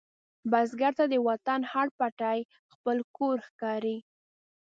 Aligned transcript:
بزګر 0.51 0.93
ته 0.99 1.05
د 1.11 1.15
وطن 1.27 1.59
هر 1.71 1.87
پټی 1.99 2.39
خپل 2.73 2.97
کور 3.17 3.37
ښکاري 3.47 3.97